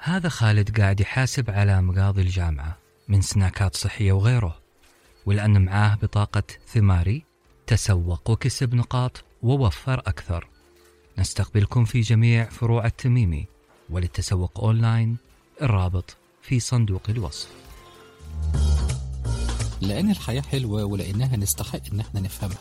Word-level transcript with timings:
هذا 0.00 0.28
خالد 0.28 0.80
قاعد 0.80 1.00
يحاسب 1.00 1.50
على 1.50 1.82
مقاضي 1.82 2.22
الجامعة 2.22 2.76
من 3.08 3.22
سناكات 3.22 3.76
صحية 3.76 4.12
وغيره 4.12 4.58
ولأن 5.26 5.64
معاه 5.64 5.94
بطاقة 6.02 6.42
ثماري 6.74 7.22
تسوق 7.66 8.30
وكسب 8.30 8.74
نقاط 8.74 9.24
ووفر 9.42 9.98
أكثر. 9.98 10.48
نستقبلكم 11.18 11.84
في 11.84 12.00
جميع 12.00 12.44
فروع 12.44 12.86
التميمي 12.86 13.46
وللتسوق 13.90 14.60
أونلاين 14.60 15.16
الرابط 15.62 16.16
في 16.42 16.60
صندوق 16.60 17.02
الوصف. 17.08 17.48
لأن 19.80 20.10
الحياة 20.10 20.40
حلوة 20.42 20.84
ولأنها 20.84 21.36
نستحق 21.36 21.80
إن 21.92 22.00
إحنا 22.00 22.20
نفهمها. 22.20 22.58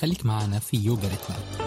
خليك 0.00 0.26
معنا 0.26 0.58
في 0.58 0.76
يوجا 0.76 1.08
ريتمات 1.08 1.65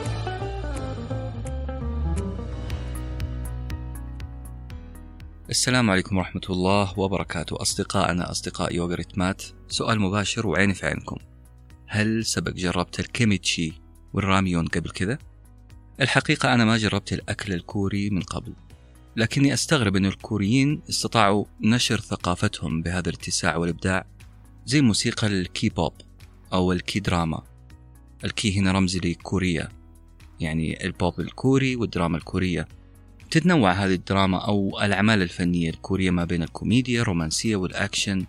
السلام 5.49 5.91
عليكم 5.91 6.17
ورحمة 6.17 6.41
الله 6.49 6.99
وبركاته. 6.99 7.61
أصدقائنا 7.61 8.31
أصدقاء 8.31 8.75
يوغا 8.75 8.95
ريتمات 8.95 9.43
سؤال 9.67 9.99
مباشر 9.99 10.47
وعيني 10.47 10.73
في 10.73 10.85
عينكم. 10.85 11.17
هل 11.87 12.25
سبق 12.25 12.51
جربت 12.51 12.99
الكيمتشي 12.99 13.73
والراميون 14.13 14.67
قبل 14.67 14.89
كذا؟ 14.89 15.17
الحقيقة 16.01 16.53
أنا 16.53 16.65
ما 16.65 16.77
جربت 16.77 17.13
الأكل 17.13 17.53
الكوري 17.53 18.09
من 18.09 18.21
قبل 18.21 18.53
لكني 19.15 19.53
أستغرب 19.53 19.95
أن 19.95 20.05
الكوريين 20.05 20.81
استطاعوا 20.89 21.45
نشر 21.61 21.99
ثقافتهم 21.99 22.81
بهذا 22.81 23.09
الاتساع 23.09 23.55
والإبداع 23.55 24.05
زي 24.65 24.81
موسيقى 24.81 25.27
الكي 25.27 25.69
بوب 25.69 25.93
أو 26.53 26.71
ال 26.71 26.99
K-drama 26.99 27.43
ال 28.23 28.41
K 28.41 28.59
هنا 28.59 28.71
رمزي 28.71 28.99
لكوريا 28.99 29.69
يعني 30.39 30.85
البوب 30.85 31.19
الكوري 31.19 31.75
والدراما 31.75 32.17
الكورية. 32.17 32.67
تتنوع 33.31 33.71
هذه 33.71 33.93
الدراما 33.93 34.45
أو 34.47 34.81
الأعمال 34.81 35.21
الفنية 35.21 35.69
الكورية 35.69 36.11
ما 36.11 36.25
بين 36.25 36.43
الكوميديا 36.43 37.01
الرومانسية 37.01 37.55
والأكشن 37.55 38.25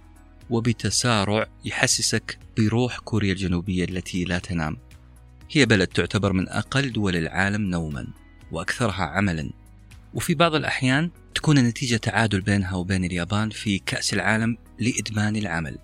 وبتسارع 0.50 1.46
يحسسك 1.64 2.38
بروح 2.56 2.98
كوريا 2.98 3.32
الجنوبية 3.32 3.84
التي 3.84 4.24
لا 4.24 4.38
تنام. 4.38 4.76
هي 5.50 5.66
بلد 5.66 5.88
تعتبر 5.88 6.32
من 6.32 6.48
أقل 6.48 6.92
دول 6.92 7.16
العالم 7.16 7.62
نوما 7.62 8.06
وأكثرها 8.52 9.04
عملا. 9.04 9.50
وفي 10.14 10.34
بعض 10.34 10.54
الأحيان 10.54 11.10
تكون 11.34 11.58
النتيجة 11.58 11.96
تعادل 11.96 12.40
بينها 12.40 12.74
وبين 12.74 13.04
اليابان 13.04 13.50
في 13.50 13.78
كأس 13.78 14.14
العالم 14.14 14.56
لإدمان 14.78 15.36
العمل. 15.36 15.78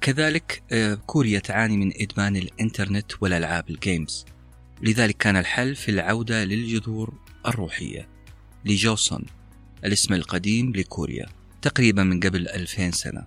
كذلك 0.00 0.62
آه، 0.72 0.94
كوريا 0.94 1.38
تعاني 1.38 1.76
من 1.76 1.92
إدمان 2.00 2.36
الإنترنت 2.36 3.12
والألعاب 3.20 3.70
ال 3.70 3.78
games. 3.78 4.24
لذلك 4.82 5.16
كان 5.16 5.36
الحل 5.36 5.74
في 5.74 5.90
العودة 5.90 6.44
للجذور 6.44 7.14
الروحية. 7.46 8.15
لجوسون 8.66 9.24
الاسم 9.84 10.14
القديم 10.14 10.72
لكوريا 10.72 11.26
تقريبا 11.62 12.02
من 12.02 12.20
قبل 12.20 12.48
2000 12.48 12.90
سنة. 12.90 13.24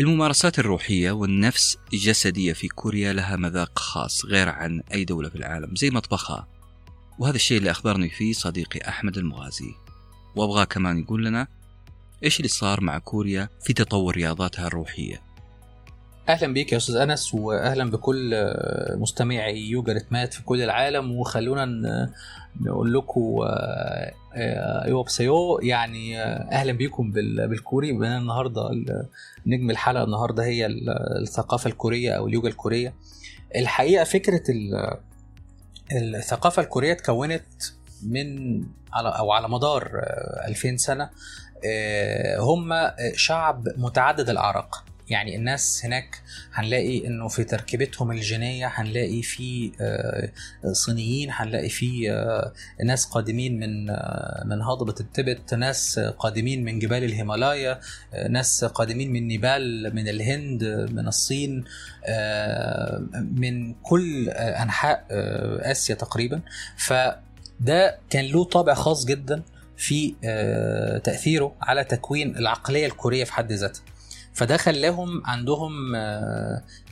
الممارسات 0.00 0.58
الروحية 0.58 1.10
والنفس 1.10 1.78
الجسدية 1.92 2.52
في 2.52 2.68
كوريا 2.68 3.12
لها 3.12 3.36
مذاق 3.36 3.78
خاص 3.78 4.24
غير 4.24 4.48
عن 4.48 4.82
أي 4.92 5.04
دولة 5.04 5.28
في 5.28 5.36
العالم 5.36 5.76
زي 5.76 5.90
مطبخها. 5.90 6.48
وهذا 7.18 7.36
الشيء 7.36 7.58
اللي 7.58 7.70
أخبرني 7.70 8.10
فيه 8.10 8.32
صديقي 8.32 8.88
أحمد 8.88 9.18
المغازي. 9.18 9.74
وأبغاه 10.36 10.64
كمان 10.64 10.98
يقول 10.98 11.24
لنا 11.24 11.48
إيش 12.24 12.36
اللي 12.36 12.48
صار 12.48 12.80
مع 12.80 12.98
كوريا 12.98 13.48
في 13.64 13.72
تطور 13.72 14.16
رياضاتها 14.16 14.66
الروحية؟ 14.66 15.25
أهلا 16.28 16.52
بيك 16.52 16.72
يا 16.72 16.76
أستاذ 16.76 16.96
أنس 16.96 17.34
واهلا 17.34 17.90
بكل 17.90 18.54
مستمعي 18.94 19.60
يوجا 19.60 19.92
ريتمات 19.92 20.34
في 20.34 20.42
كل 20.42 20.62
العالم. 20.62 21.12
وخلونا 21.12 21.64
نقول 22.60 22.94
لكم 22.94 23.36
أيوه 24.84 25.04
بسيو 25.04 25.58
يعني 25.62 26.22
أهلا 26.22 26.72
بيكم 26.72 27.12
بالكوري. 27.12 27.92
بما 27.92 28.18
النهارده 28.18 28.70
نجم 29.46 29.70
الحلقة 29.70 30.04
النهارده 30.04 30.44
هي 30.44 30.66
الثقافة 31.20 31.68
الكورية 31.68 32.12
أو 32.12 32.26
اليوجا 32.26 32.48
الكورية. 32.48 32.94
الحقيقة 33.56 34.04
فكرة 34.04 34.42
الثقافة 35.92 36.62
الكورية 36.62 36.92
اتكونت 36.92 37.44
من 38.02 38.60
على 38.92 39.08
أو 39.08 39.32
على 39.32 39.48
مدار 39.48 39.90
2000 40.48 40.76
سنة. 40.76 41.10
هم 42.38 42.90
شعب 43.14 43.68
متعدد 43.76 44.30
الأعراق. 44.30 44.84
يعني 45.10 45.36
الناس 45.36 45.80
هناك 45.84 46.22
هنلاقي 46.52 47.06
إنه 47.06 47.28
في 47.28 47.44
تركيبتهم 47.44 48.10
الجينية 48.10 48.66
هنلاقي 48.66 49.22
في 49.22 49.72
صينيين 50.72 51.28
هنلاقي 51.32 51.68
في 51.68 52.08
ناس 52.84 53.04
قادمين 53.04 53.60
من 53.60 53.86
من 54.48 54.62
هضبة 54.62 54.94
التبت 55.00 55.54
ناس 55.54 55.98
قادمين 55.98 56.64
من 56.64 56.78
جبال 56.78 57.04
الهيمالايا 57.04 57.80
ناس 58.30 58.64
قادمين 58.64 59.12
من 59.12 59.26
نيبال 59.28 59.94
من 59.94 60.08
الهند 60.08 60.64
من 60.92 61.08
الصين 61.08 61.64
من 63.14 63.74
كل 63.74 64.28
أنحاء 64.30 65.06
آسيا 65.70 65.94
تقريبا. 65.94 66.40
فده 66.76 67.98
كان 68.10 68.24
له 68.24 68.44
طابع 68.44 68.74
خاص 68.74 69.04
جدا 69.04 69.42
في 69.76 70.14
تأثيره 71.04 71.54
على 71.62 71.84
تكوين 71.84 72.36
العقلية 72.36 72.86
الكورية 72.86 73.24
في 73.24 73.32
حد 73.32 73.52
ذاتها. 73.52 73.82
فده 74.36 74.56
خلاهم 74.56 75.22
عندهم 75.26 75.72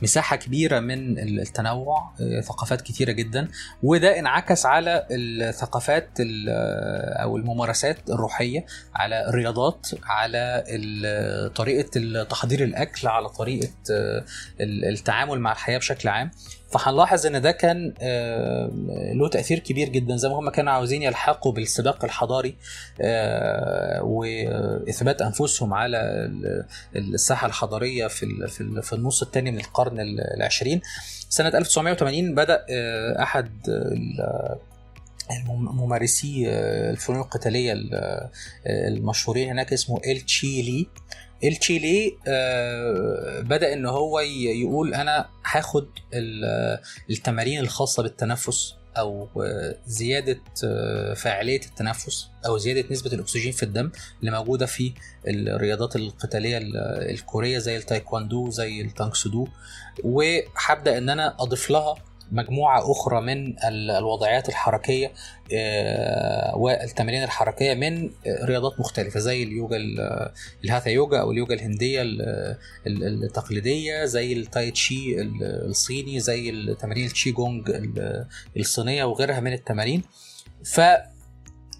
مساحة 0.01 0.35
كبيرة 0.35 0.79
من 0.79 1.19
التنوع 1.19 2.13
ثقافات 2.43 2.81
كتيرة 2.81 3.11
جدا. 3.11 3.47
وده 3.83 4.19
انعكس 4.19 4.65
على 4.65 5.07
الثقافات 5.11 6.09
أو 7.21 7.37
الممارسات 7.37 8.09
الروحية 8.09 8.65
على 8.95 9.29
الرياضات 9.29 9.87
على 10.03 10.63
طريقة 11.55 12.23
تحضير 12.23 12.63
الأكل 12.63 13.07
على 13.07 13.29
طريقة 13.29 13.73
التعامل 14.61 15.39
مع 15.39 15.51
الحياة 15.51 15.77
بشكل 15.77 16.09
عام. 16.09 16.31
فهنلاحظ 16.77 17.25
إن 17.25 17.41
ده 17.41 17.51
كان 17.51 17.93
له 19.19 19.29
تأثير 19.29 19.59
كبير 19.59 19.89
جدا 19.89 20.15
زي 20.15 20.29
ما 20.29 20.39
هم 20.39 20.49
كانوا 20.49 20.73
عاوزين 20.73 21.03
يلحقوا 21.03 21.51
بالسباق 21.51 22.05
الحضاري 22.05 22.55
وإثبات 24.01 25.21
أنفسهم 25.21 25.73
على 25.73 26.29
الساحة 26.95 27.47
الحضارية 27.47 28.07
في 28.07 28.47
في 28.81 28.93
النص 28.93 29.21
الثاني 29.21 29.51
من 29.51 29.59
القرن 29.59 29.97
العشرين. 30.35 30.81
سنة 31.29 31.47
1980 31.47 32.35
بدأ 32.35 32.65
أحد 33.23 33.49
ممارسي 35.49 36.49
الفنون 36.89 37.19
القتالية 37.19 37.73
المشهورين 38.67 39.49
هناك 39.49 39.73
اسمه 39.73 40.01
إل 40.07 40.21
تشيلي. 40.21 40.87
التشيلي 41.43 42.17
بدأ 43.41 43.73
إن 43.73 43.85
هو 43.85 44.19
يقول 44.19 44.93
أنا 44.93 45.29
هاخد 45.45 45.87
التمارين 47.09 47.59
الخاصة 47.59 48.03
بالتنفس 48.03 48.73
أو 48.97 49.27
زيادة 49.87 50.39
فاعلية 51.13 51.61
التنفس 51.65 52.27
أو 52.45 52.57
زيادة 52.57 52.85
نسبة 52.91 53.13
الأكسجين 53.13 53.51
في 53.51 53.63
الدم 53.63 53.91
اللي 54.19 54.31
موجودة 54.31 54.65
في 54.65 54.93
الرياضات 55.27 55.95
القتالية 55.95 56.59
الكورية 57.11 57.57
زي 57.57 57.77
التايكواندو 57.77 58.49
زي 58.49 58.81
التانج 58.81 59.10
سودو. 59.10 59.47
وهبدأ 60.03 60.97
إن 60.97 61.09
أنا 61.09 61.35
أضيف 61.39 61.69
لها 61.69 61.95
مجموعة 62.31 62.91
أخرى 62.91 63.21
من 63.21 63.55
الوضعيات 63.69 64.49
الحركية 64.49 65.11
والتمارين 66.55 67.23
الحركية 67.23 67.73
من 67.73 68.09
رياضات 68.27 68.79
مختلفة 68.79 69.19
زي 69.19 69.43
اليوجا 69.43 69.77
الهاثا 70.63 70.89
يوجا 70.89 71.19
أو 71.19 71.31
اليوجا 71.31 71.55
الهندية 71.55 72.01
التقليدية 72.87 74.05
زي 74.05 74.33
التاي 74.33 74.71
تشي 74.71 75.21
الصيني 75.41 76.19
زي 76.19 76.49
التمارين 76.49 77.05
التشي 77.05 77.31
جونج 77.31 77.71
الصينية 78.57 79.03
وغيرها 79.03 79.39
من 79.39 79.53
التمارين. 79.53 80.03
ف 80.65 80.81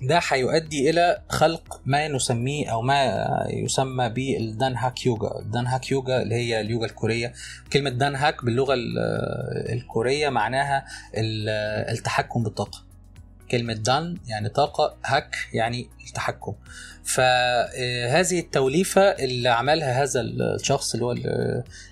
ده 0.07 0.19
هيؤدي 0.29 0.89
إلى 0.89 1.21
خلق 1.29 1.81
ما 1.85 2.07
نسميه 2.07 2.71
أو 2.71 2.81
ما 2.81 3.27
يسمى 3.49 4.09
بال 4.09 4.42
دان 4.42 4.75
هاك 4.75 5.05
يوجا. 5.05 5.39
ال 5.39 5.48
دان 5.48 5.67
هاك 5.67 5.91
يوجا 5.91 6.21
اللي 6.21 6.35
هي 6.35 6.61
اليوجا 6.61 6.85
الكورية. 6.85 7.33
كلمة 7.73 7.89
دان 7.89 8.15
هاك 8.15 8.45
باللغة 8.45 8.75
الكورية 9.73 10.29
معناها 10.29 10.85
التحكم 11.91 12.43
بالطاقة. 12.43 12.84
كلمة 13.51 13.73
دان 13.73 14.17
يعني 14.27 14.49
طاقة 14.49 14.97
هاك 15.05 15.35
يعني 15.53 15.89
التحكم. 16.07 16.53
فهذه 17.03 18.39
التوليفة 18.39 19.01
اللي 19.01 19.49
عملها 19.49 20.03
هذا 20.03 20.21
الشخص 20.21 20.93
اللي 20.93 21.05
هو 21.05 21.15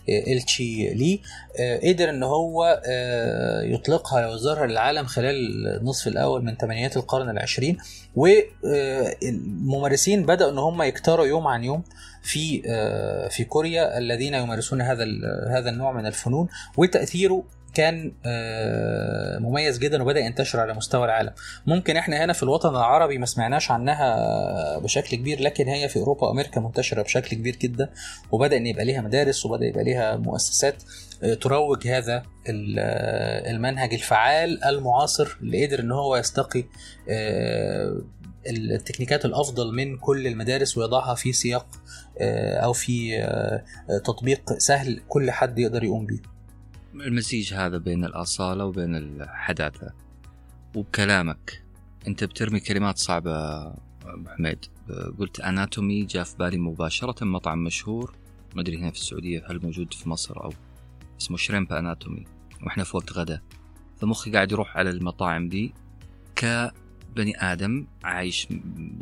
التشي 0.10 0.94
لي 0.94 1.22
قدر 1.84 2.10
إن 2.10 2.24
هو 2.24 2.82
يطلقها 3.64 4.28
ويظهرها 4.28 4.68
للعالم 4.68 5.06
خلال 5.06 5.68
النصف 5.68 6.08
الأول 6.08 6.44
من 6.44 6.56
ثمانينات 6.56 6.98
القرن 6.98 7.30
العشرين. 7.30 7.78
والممارسين 8.16 10.26
بدأوا 10.26 10.52
إن 10.52 10.58
هم 10.58 10.82
يكتروا 10.82 11.26
يوم 11.26 11.48
عن 11.48 11.64
يوم 11.64 11.84
في 12.24 12.62
في 13.30 13.44
كوريا 13.44 13.98
الذين 13.98 14.34
يمارسون 14.34 14.82
هذا 14.82 15.06
هذا 15.50 15.70
النوع 15.70 15.92
من 15.92 16.06
الفنون. 16.06 16.48
وتأثيره 16.78 17.44
كان 17.74 18.14
آه، 18.25 19.38
مميز 19.40 19.80
جدا 19.80 20.04
وبدأ 20.04 20.20
ينتشر 20.20 20.60
على 20.60 20.74
مستوى 20.74 21.06
العالم. 21.06 21.31
ممكن 21.68 21.98
إحنا 21.98 22.24
هنا 22.25 22.34
في 22.34 22.44
الوطن 22.44 22.70
العربي 22.70 23.18
ما 23.18 23.25
سمعناش 23.25 23.72
عنها 23.72 24.80
بشكل 24.80 25.18
كبير 25.18 25.42
لكن 25.42 25.68
هي 25.68 25.90
في 25.90 26.00
أوروبا 26.00 26.28
وأمريكا 26.28 26.62
منتشرة 26.62 27.02
بشكل 27.02 27.38
كبير 27.38 27.56
جدا 27.56 27.90
وبدأ 28.31 28.58
إن 28.58 28.68
يبقى 28.68 28.86
ليها 28.86 29.02
مدارس 29.02 29.46
وبدأ 29.46 29.66
يبقى 29.66 29.84
ليها 29.84 30.16
مؤسسات 30.16 30.84
آه، 31.24 31.34
تروج 31.34 31.88
هذا 31.88 32.16
آه، 32.18 33.52
المنهج 33.52 33.94
الفعال 33.94 34.64
المعاصر 34.64 35.38
اللي 35.42 35.66
قدر 35.66 35.80
إن 35.80 35.92
هو 35.92 36.16
يستقي 36.16 36.64
التكنيكات 38.48 39.26
الأفضل 39.26 39.76
من 39.76 39.98
كل 39.98 40.28
المدارس 40.28 40.78
ويضعها 40.78 41.16
في 41.16 41.34
سياق 41.34 41.68
أو 42.64 42.74
في 42.74 43.18
تطبيق 44.06 44.54
سهل 44.58 45.02
كل 45.08 45.31
حد 45.31 45.60
يقدر 45.60 45.84
يقوم 45.84 46.06
بيه. 46.06 46.32
المزيج 46.95 47.54
هذا 47.54 47.78
بين 47.78 48.06
الأصالة 48.06 48.66
وبين 48.66 48.95
الحداثة 48.95 49.94
وبكلامك 50.75 51.63
أنت 52.07 52.24
بترمي 52.24 52.60
كلمات 52.60 52.98
صعبة 52.98 53.34
أبو 54.06 54.30
حميد. 54.30 54.66
قلت 55.19 55.40
أناتومي 55.40 56.06
جاء 56.06 56.24
في 56.24 56.38
بالي 56.38 56.57
مباشرة 56.57 57.25
مطعم 57.25 57.63
مشهور 57.63 58.16
ما 58.56 58.62
أدري 58.62 58.78
هنا 58.78 58.92
في 58.92 58.98
السعودية 58.98 59.45
هل 59.50 59.60
موجود 59.63 59.94
في 59.94 60.10
مصر 60.10 60.44
أو 60.44 60.54
اسمه 61.22 61.38
شريمب 61.38 61.74
أناتومي 61.74 62.25
وإحنا 62.63 62.84
في 62.84 62.98
وقت 62.98 63.13
غدا. 63.13 63.42
فمخي 63.98 64.31
قاعد 64.31 64.51
يروح 64.51 64.78
على 64.78 64.90
المطاعم 64.90 65.50
دي 65.50 65.74
كبني 66.36 67.38
آدم 67.38 67.88
عايش 68.04 68.48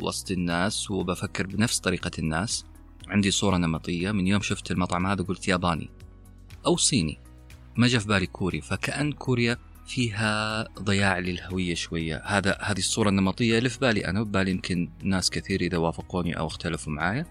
وسط 0.00 0.30
الناس 0.30 0.90
وبفكر 0.90 1.46
بنفس 1.46 1.80
طريقة 1.80 2.10
الناس. 2.18 2.64
عندي 3.08 3.30
صورة 3.30 3.56
نمطية. 3.56 4.12
من 4.12 4.26
يوم 4.26 4.40
شفت 4.40 4.70
المطعم 4.70 5.06
هذا 5.06 5.22
قلت 5.24 5.48
ياباني 5.48 5.90
أو 6.66 6.76
صيني. 6.76 7.18
ما 7.76 7.86
جاء 7.86 8.00
في 8.00 8.08
بالي 8.08 8.26
كوري 8.26 8.60
فكأن 8.60 9.12
كوريا 9.12 9.56
فيها 9.86 10.64
ضياع 10.78 11.18
للهوية 11.18 11.74
شوية. 11.74 12.22
هذا 12.24 12.58
هذه 12.60 12.78
الصورة 12.78 13.08
النمطية 13.08 13.58
اللي 13.58 13.68
في 13.68 13.78
بالي 13.78 14.06
أنا 14.06 14.20
وبالي 14.20 14.50
يمكن 14.50 14.90
ناس 15.02 15.30
كثير 15.30 15.60
إذا 15.60 15.78
وافقوني 15.78 16.38
أو 16.38 16.46
اختلفوا 16.46 16.92
معايا. 16.92 17.26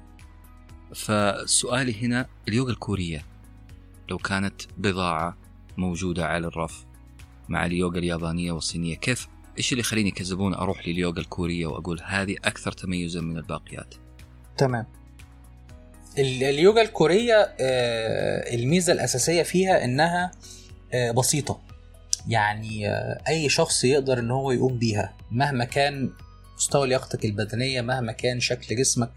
فسؤالي 0.95 2.05
هنا 2.05 2.27
اليوغا 2.47 2.71
الكورية 2.71 3.25
لو 4.09 4.17
كانت 4.17 4.61
بضاعة 4.77 5.37
موجودة 5.77 6.27
على 6.27 6.47
الرف 6.47 6.85
مع 7.49 7.65
اليوغا 7.65 7.97
اليابانية 7.97 8.51
والصينية 8.51 8.95
كيف 8.95 9.27
إيش 9.57 9.71
اللي 9.71 9.79
يخليني 9.79 10.11
كزبون 10.11 10.53
أروح 10.53 10.87
لليوغا 10.87 11.19
الكورية 11.19 11.67
وأقول 11.67 12.01
هذه 12.03 12.35
أكثر 12.45 12.71
تميزا 12.71 13.21
من 13.21 13.37
الباقيات؟ 13.37 13.95
تمام. 14.57 14.85
اليوجا 16.17 16.81
الكورية 16.81 17.55
آه، 17.59 18.55
الميزة 18.55 18.93
الأساسية 18.93 19.43
فيها 19.43 19.83
إنها 19.83 20.31
آه، 20.93 21.11
بسيطة. 21.11 21.61
يعني 22.27 22.89
آه، 22.89 23.21
أي 23.27 23.49
شخص 23.49 23.83
يقدر 23.83 24.19
إن 24.19 24.31
هو 24.31 24.51
يقوم 24.51 24.77
بيها 24.79 25.13
مهما 25.31 25.65
كان 25.65 26.09
مستوى 26.55 26.87
لياقتك 26.87 27.25
البدنية 27.25 27.81
مهما 27.81 28.11
كان 28.11 28.39
شكل 28.39 28.75
جسمك 28.75 29.11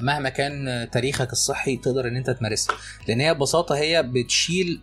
مهما 0.00 0.28
كان 0.28 0.88
تاريخك 0.92 1.32
الصحي 1.32 1.76
تقدر 1.76 2.08
إن 2.08 2.16
أنت 2.16 2.30
تمارسها. 2.30 2.76
لأن 3.08 3.20
هي 3.20 3.34
ببساطة 3.34 3.76
هي 3.76 4.02
بتشيل 4.02 4.80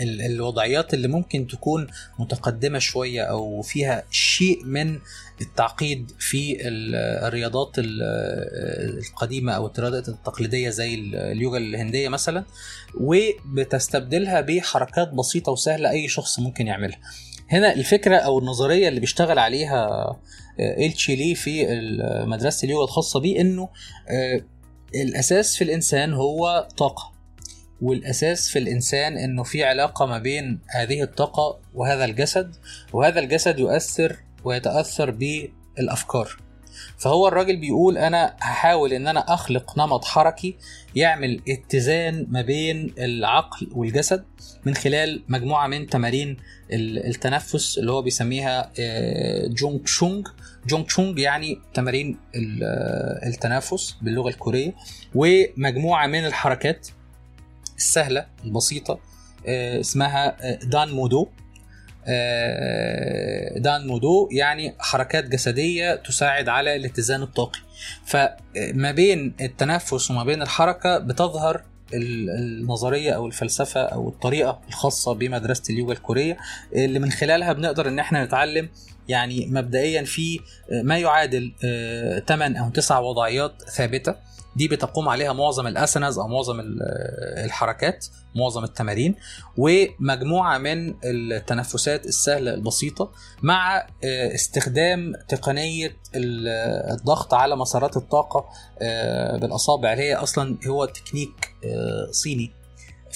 الوضعيات 0.00 0.94
اللي 0.94 1.08
ممكن 1.08 1.46
تكون 1.46 1.86
متقدمة 2.18 2.78
شوية 2.78 3.22
أو 3.22 3.62
فيها 3.62 4.04
شيء 4.10 4.64
من 4.64 4.98
التعقيد 5.40 6.12
في 6.18 6.68
ال- 6.68 6.94
الرياضات 7.26 7.78
ال- 7.78 8.02
القديمة 8.98 9.52
أو 9.52 9.66
الرياضات 9.66 10.08
التقليدية 10.08 10.70
زي 10.70 10.94
ال- 10.94 11.16
اليوجا 11.16 11.58
الهندية 11.58 12.08
مثلا 12.08 12.44
وبتستبدلها 13.00 14.40
بحركات 14.40 15.08
بسيطة 15.08 15.52
وسهلة 15.52 15.90
أي 15.90 16.08
شخص 16.08 16.38
ممكن 16.38 16.66
يعملها. 16.66 16.98
هنا 17.48 17.72
الفكرة 17.74 18.16
أو 18.16 18.38
النظرية 18.38 18.88
اللي 18.88 19.00
بيشتغل 19.00 19.38
عليها 19.38 20.16
التشيلي 20.60 21.34
في 21.34 21.66
مدرسة 22.26 22.64
اليوجا 22.66 22.84
الخاصة 22.84 23.20
بيه 23.20 23.40
إنه 23.40 23.68
آه، 24.10 24.40
الأساس 24.94 25.56
في 25.56 25.64
الإنسان 25.64 26.12
هو 26.12 26.68
طاقة. 26.76 27.12
والأساس 27.82 28.48
في 28.48 28.58
الإنسان 28.58 29.18
إنه 29.18 29.42
في 29.42 29.64
علاقة 29.64 30.06
ما 30.06 30.18
بين 30.18 30.58
هذه 30.68 31.02
الطاقة 31.02 31.58
وهذا 31.74 32.04
الجسد 32.04 32.56
وهذا 32.92 33.20
الجسد 33.20 33.58
يؤثر 33.58 34.16
ويتأثر 34.44 35.10
بالأفكار. 35.10 36.36
فهو 36.98 37.28
الراجل 37.28 37.56
بيقول 37.56 37.98
أنا 37.98 38.36
هحاول 38.40 38.92
إن 38.92 39.06
أنا 39.06 39.34
أخلق 39.34 39.78
نمط 39.78 40.04
حركي 40.04 40.56
يعمل 40.96 41.40
اتزان 41.48 42.26
ما 42.30 42.42
بين 42.42 42.94
العقل 42.98 43.68
والجسد 43.72 44.24
من 44.64 44.74
خلال 44.74 45.22
مجموعة 45.28 45.66
من 45.66 45.86
تمارين 45.86 46.36
ال- 46.72 47.06
التنفس 47.06 47.78
اللي 47.78 47.92
هو 47.92 48.02
بيسميها 48.02 48.70
آه، 48.80 49.46
جونج 49.46 49.86
شونج 49.88 50.26
جونج 50.66 50.90
شونج 50.90 51.18
يعني 51.18 51.58
تمارين 51.74 52.16
آه، 52.62 53.26
التنفس 53.26 53.96
باللغة 54.02 54.28
الكورية 54.28 54.72
ومجموعة 55.14 56.06
من 56.06 56.26
الحركات. 56.26 56.88
السهله 57.80 58.26
البسيطه 58.44 58.98
آه، 59.46 59.80
اسمها 59.80 60.36
آه، 60.52 60.54
دان 60.64 60.90
مودو. 60.90 61.28
آه، 62.06 63.58
دان 63.58 63.86
مودو 63.86 64.28
يعني 64.32 64.74
حركات 64.78 65.24
جسدية 65.28 65.94
تساعد 65.94 66.48
على 66.48 66.76
الاتزان 66.76 67.22
الطاقي. 67.22 67.58
فما 68.06 68.90
بين 68.90 69.34
التنفس 69.40 70.10
وما 70.10 70.24
بين 70.24 70.42
الحركة 70.42 70.98
بتظهر 70.98 71.62
ال- 71.94 72.30
النظرية 72.30 73.10
أو 73.12 73.26
الفلسفة 73.26 73.80
أو 73.80 74.08
الطريقة 74.08 74.60
الخاصة 74.68 75.14
بمدرسة 75.14 75.62
اليوجا 75.70 75.92
الكورية 75.92 76.36
اللي 76.74 76.98
من 76.98 77.10
خلالها 77.10 77.52
بنقدر 77.52 77.88
إن 77.88 77.98
إحنا 77.98 78.24
نتعلم 78.24 78.68
يعني 79.10 79.46
مبدئيا 79.46 80.02
في 80.04 80.40
ما 80.84 80.98
يعادل 80.98 81.52
8 82.28 82.64
أو 82.64 82.70
9 82.70 83.00
وضعيات 83.00 83.62
ثابتة. 83.62 84.14
دي 84.56 84.68
بتقوم 84.68 85.08
عليها 85.08 85.32
معظم 85.32 85.66
ال 85.66 85.73
asanas 85.73 86.18
أو 86.18 86.28
معظم 86.28 86.60
ال- 86.60 86.82
الحركات 87.44 88.06
معظم 88.34 88.64
التمارين 88.64 89.14
ومجموعة 89.56 90.58
من 90.58 90.94
التنفسات 91.04 92.06
السهلة 92.06 92.54
البسيطة 92.54 93.12
مع 93.42 93.86
آه، 94.04 94.34
استخدام 94.34 95.12
تقنية 95.28 95.96
ال- 96.14 96.48
الضغط 96.98 97.34
على 97.34 97.56
مسارات 97.56 97.96
الطاقة 97.96 98.48
آه، 98.82 99.36
بالأصابع 99.36 99.92
اللي 99.92 100.04
هي 100.04 100.14
أصلا 100.14 100.58
هو 100.66 100.84
تكنيك 100.84 101.54
آه، 101.64 102.10
صيني. 102.10 102.52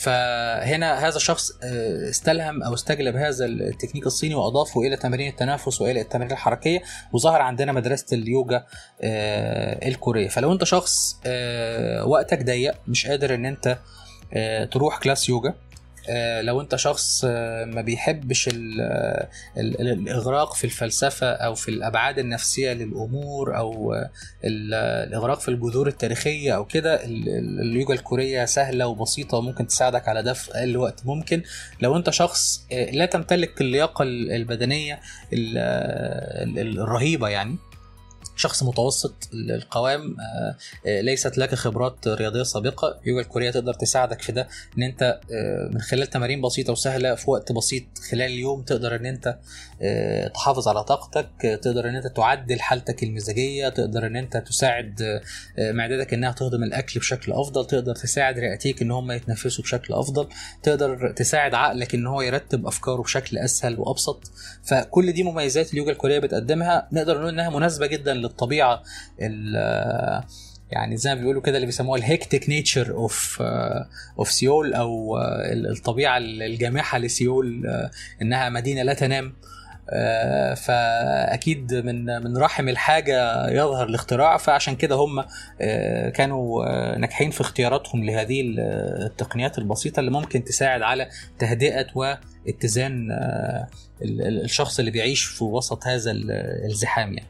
فهنا 0.04 1.08
هذا 1.08 1.16
الشخص 1.16 1.50
آه، 1.62 2.10
استلهم 2.10 2.62
أو 2.62 2.74
استجلب 2.74 3.16
هذا 3.16 3.44
التكنيك 3.44 4.06
الصيني 4.06 4.34
وأضافه 4.34 4.80
إلى 4.80 4.96
تمارين 4.96 5.28
التنفس 5.28 5.80
وإلى 5.80 6.00
التمارين 6.00 6.32
الحركية 6.32 6.82
وظهر 7.12 7.40
عندنا 7.40 7.72
مدرسة 7.72 8.06
اليوجا 8.16 8.66
آه، 9.00 9.88
الكورية. 9.88 10.28
فلو 10.28 10.52
أنت 10.52 10.64
شخص 10.64 11.20
آه، 11.26 12.04
وقتك 12.04 12.42
ضيق 12.42 12.74
مش 12.88 13.06
قادر 13.06 13.34
إن 13.34 13.46
أنت 13.46 13.78
تروح 14.72 14.98
class 14.98 15.28
يوجا 15.28 15.54
لو 16.42 16.60
انت 16.60 16.76
شخص 16.76 17.24
آه، 17.28 17.64
ما 17.64 17.80
بيحبش 17.80 18.48
آه، 18.48 18.52
ال- 19.56 19.80
ال- 19.80 19.88
الإغراق 19.88 20.54
في 20.54 20.64
الفلسفة 20.64 21.26
أو 21.32 21.54
في 21.54 21.68
الأبعاد 21.68 22.18
النفسية 22.18 22.72
للأمور 22.72 23.56
أو 23.56 23.92
آه، 23.94 24.10
ال- 24.44 24.74
آه، 24.74 25.04
الإغراق 25.04 25.40
في 25.40 25.48
الجذور 25.48 25.88
التاريخية 25.88 26.56
أو 26.56 26.64
كده 26.64 27.04
ال- 27.04 27.28
ال- 27.28 27.60
اليوجا 27.60 27.94
الكورية 27.94 28.44
سهلة 28.44 28.86
وبسيطة 28.86 29.36
وممكن 29.38 29.66
تساعدك 29.66 30.08
على 30.08 30.22
ده 30.22 30.32
في 30.32 30.50
أقل 30.58 30.76
وقت 30.76 31.06
ممكن. 31.06 31.42
لو 31.80 31.96
انت 31.96 32.10
شخص 32.10 32.66
آه، 32.72 32.90
لا 32.90 33.06
تمتلك 33.06 33.60
اللياقة 33.60 34.02
ال- 34.02 34.32
البدنية 34.32 35.00
ال- 35.32 35.54
آه، 35.58 36.42
ال- 36.44 36.58
ال- 36.58 36.80
الرهيبة 36.80 37.28
يعني 37.28 37.56
شخص 38.36 38.62
متوسط 38.62 39.14
القوام 39.34 40.16
آه، 40.20 40.56
آه، 40.86 41.00
ليست 41.00 41.38
لك 41.38 41.54
خبرات 41.54 42.08
رياضية 42.08 42.42
سابقة. 42.42 43.00
يوجا 43.06 43.20
الكوريه 43.20 43.50
تقدر 43.50 43.74
تساعدك 43.74 44.22
في 44.22 44.32
ده 44.32 44.48
إن 44.78 44.82
أنت 44.82 45.20
آه، 45.32 45.70
من 45.72 45.80
خلال 45.80 46.06
تمارين 46.06 46.40
بسيطة 46.40 46.72
وسهلة 46.72 47.14
في 47.14 47.30
وقت 47.30 47.52
بسيط 47.52 47.84
خلال 48.10 48.32
اليوم 48.32 48.62
تقدر 48.62 48.96
إن 48.96 49.06
أنت 49.06 49.38
تحافظ 50.34 50.68
على 50.68 50.84
طاقتك 50.84 51.28
آه، 51.44 51.56
تقدر 51.56 51.88
إن 51.88 51.96
أنت 51.96 52.06
تعدل 52.06 52.60
حالتك 52.60 53.02
المزاجية 53.02 53.68
تقدر 53.68 54.06
إن 54.06 54.16
أنت 54.16 54.36
تساعد 54.36 55.02
آه، 55.02 55.20
آه، 55.58 55.72
معدتك 55.72 56.14
إنها 56.14 56.32
تهضم 56.32 56.62
الأكل 56.62 57.00
بشكل 57.00 57.32
أفضل 57.32 57.66
تقدر 57.66 57.94
تساعد 57.94 58.38
رئتيك 58.38 58.82
إن 58.82 58.90
هم 58.90 59.12
يتنفسوا 59.12 59.64
بشكل 59.64 59.94
أفضل 59.94 60.28
تقدر 60.62 61.12
تساعد 61.16 61.54
عقلك 61.54 61.94
إن 61.94 62.06
هو 62.06 62.22
يرتب 62.22 62.66
أفكاره 62.66 63.02
بشكل 63.02 63.38
أسهل 63.38 63.80
وأبسط. 63.80 64.30
فكل 64.64 65.12
دي 65.12 65.22
مميزات 65.22 65.72
اليوجا 65.72 65.92
الكورية 65.92 66.18
بتقدمها. 66.18 66.88
نقدر 66.92 67.18
نقول 67.18 67.28
إنها 67.28 67.50
مناسبة 67.50 67.86
جدا 67.86 68.14
للطبيعة 68.14 68.82
يعني 70.70 70.96
زي 70.96 71.14
ما 71.14 71.20
بيقولوا 71.20 71.42
كده 71.42 71.56
اللي 71.56 71.66
بيسموها 71.66 71.98
ال 71.98 72.05
hectic 72.05 72.48
nature 72.48 72.94
of 72.94 73.42
of 74.18 74.30
سيول 74.30 74.74
أو 74.74 75.18
آه، 75.18 75.52
الطبيعة 75.52 76.18
الجامحة 76.18 76.98
لسيول 76.98 77.66
آه، 77.66 77.90
إنها 78.22 78.48
مدينة 78.48 78.82
لا 78.82 78.94
تنام. 78.94 79.26
آه، 79.26 79.54
فأكيد 80.56 81.74
من 81.74 82.04
من 82.04 82.36
رحم 82.36 82.68
الحاجة 82.68 83.48
يظهر 83.50 83.86
الاختراع 83.86 84.36
فعشان 84.36 84.76
كده 84.76 84.94
هم 84.94 85.24
آه، 85.60 86.10
كانوا 86.10 86.64
آه، 86.64 86.98
ناجحين 86.98 87.30
في 87.30 87.40
اختياراتهم 87.40 88.04
لهذه 88.04 88.40
التقنيات 89.06 89.58
البسيطة 89.58 90.00
اللي 90.00 90.10
ممكن 90.10 90.44
تساعد 90.44 90.82
على 90.82 91.08
تهدئة 91.38 91.86
واتزان 91.94 93.08
الشخص 94.02 94.78
اللي 94.78 94.90
بيعيش 94.90 95.24
في 95.24 95.44
وسط 95.44 95.86
هذا 95.86 96.12
الزحام 96.66 97.14
يعني. 97.14 97.28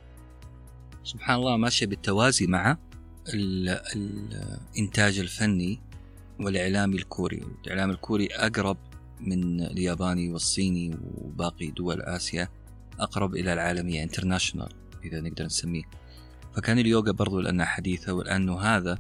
سبحان 1.05 1.37
الله 1.37 1.57
ماشيه 1.57 1.87
بالتوازي 1.87 2.47
مع 2.47 2.77
الإنتاج 3.97 5.19
الفني 5.19 5.81
والإعلامي 6.41 6.97
الكوري، 6.97 7.43
الإعلام 7.65 7.91
الكوري 7.91 8.29
أقرب 8.33 8.77
من 9.25 9.61
الياباني 9.61 10.33
والصيني 10.33 10.97
وباقي 11.15 11.71
دول 11.71 12.03
آسيا 12.03 12.49
أقرب 13.01 13.35
إلى 13.35 13.53
العالمية 13.53 14.03
international 14.03 14.69
إذا 15.05 15.21
نقدر 15.21 15.45
نسميه. 15.45 15.83
فكان 16.55 16.79
اليوغا 16.79 17.13
برضو 17.13 17.41
لأنها 17.41 17.67
حديثة 17.67 18.13
ولأنه 18.13 18.61
هذا 18.61 18.99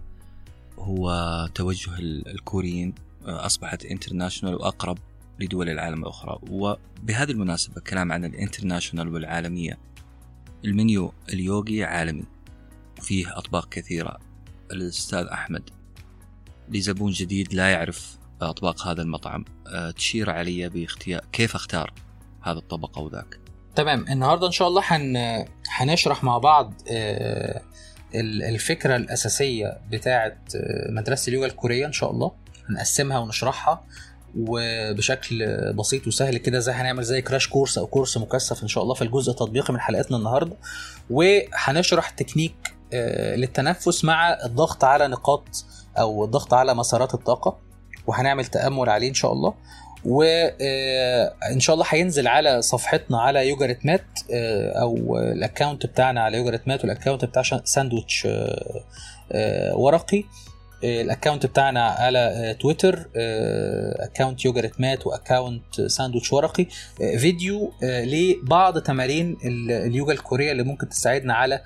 هو 0.79 1.49
توجه 1.55 1.99
الكوريين 1.99 2.95
أصبحت 3.25 3.85
international 3.85 4.55
وأقرب 4.55 4.99
لدول 5.41 5.69
العالم 5.69 6.03
الأخرى. 6.03 6.39
وبهذه 6.51 7.31
المناسبة 7.31 7.81
كلام 7.81 8.13
عن 8.13 8.25
ال 8.25 8.31
international 8.31 9.09
والعالمية. 9.09 9.79
المنيو 10.65 11.13
اليوغي 11.29 11.85
عالمي 11.85 12.25
فيه 13.01 13.39
أطباق 13.39 13.69
كثيرة. 13.69 14.19
الأستاذ 14.73 15.25
أحمد 15.27 15.71
لزبون 16.69 17.13
جديد 17.13 17.55
لا 17.55 17.71
يعرف 17.71 18.19
أطباق 18.43 18.87
هذا 18.87 19.03
المطعم 19.03 19.45
أه، 19.67 19.91
تشير 19.91 20.31
علي 20.31 20.69
باختيار 20.69 21.25
كيف 21.33 21.55
أختار 21.55 21.93
هذا 22.43 22.59
الطبق 22.59 22.99
أو 22.99 23.09
ذاك؟ 23.09 23.39
تمام 23.75 24.05
النهارده 24.09 24.47
إن 24.47 24.53
شاء 24.53 24.69
الله 24.69 24.81
حن... 24.81 25.17
هنشرح 25.69 26.25
مع 26.25 26.39
بعض 26.39 26.75
أه، 26.91 27.63
الفكرة 28.15 28.97
الأساسية 28.97 29.81
بتاعه 29.91 30.27
أه، 30.57 30.91
مدرسة 30.91 31.31
اليوغا 31.31 31.47
الكورية 31.47 31.87
إن 31.87 31.93
شاء 31.93 32.11
الله. 32.11 32.33
هنقسمها 32.69 33.19
ونشرحها 33.19 33.85
وبشكل 34.37 35.47
بسيط 35.73 36.07
وسهل 36.07 36.37
كده 36.37 36.59
زي 36.59 36.73
هنعمل 36.73 37.03
زي 37.03 37.23
crash 37.23 37.49
course 37.49 37.79
أو 37.79 37.87
course 37.87 38.17
مكثف 38.17 38.63
إن 38.63 38.69
شاء 38.69 38.83
الله 38.83 38.95
في 38.95 39.03
الجزء 39.03 39.31
التطبيقي 39.31 39.73
من 39.73 39.81
حلقتنا 39.81 40.17
النهارده. 40.17 40.57
وهنشرح 41.11 42.11
تكنيك 42.11 42.55
للتنفس 43.37 44.05
مع 44.05 44.33
الضغط 44.45 44.85
على 44.85 45.09
نقاط 45.09 45.65
أو 45.99 46.25
الضغط 46.25 46.55
على 46.55 46.75
مسارات 46.75 47.15
الطاقة. 47.15 47.59
وهنعمل 48.07 48.45
تأمل 48.45 48.89
عليه 48.91 49.09
إن 49.09 49.15
شاء 49.15 49.33
الله. 49.33 49.55
وان 50.05 50.53
آه، 50.61 51.59
شاء 51.59 51.75
الله 51.75 51.87
هينزل 51.89 52.29
على 52.29 52.63
صفحتنا 52.63 53.21
على 53.21 53.49
يوجا 53.49 53.67
ريتمات 53.67 54.05
آه، 54.33 54.73
أو 54.81 55.19
ال 55.19 55.27
account 55.27 55.87
بتاعنا 55.87 56.21
على 56.23 56.37
يوجا 56.37 56.51
ريتمات 56.51 56.81
وال 56.81 56.90
account 56.90 57.25
بتاع 57.25 57.43
ساندوتش 57.65 58.29
آه، 59.33 59.77
ورقي. 59.77 60.25
ال 60.85 60.92
account 60.92 61.47
بتاعنا 61.47 61.87
على 61.87 62.57
تويتر 62.61 63.09
account 63.97 64.45
يوجا 64.45 64.61
ريتمات 64.61 65.07
و 65.07 65.16
account 65.16 65.81
ساندوتش 65.81 66.33
ورقي. 66.33 66.67
فيديو 66.97 67.73
لبعض 67.83 68.79
تمارين 68.79 69.37
اليوجا 69.71 70.13
الكورية 70.13 70.53
اللي 70.53 70.63
ممكن 70.63 70.89
تساعدنا 70.89 71.35
على 71.35 71.61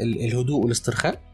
الهدوء 0.00 0.62
والاسترخاء. 0.62 1.29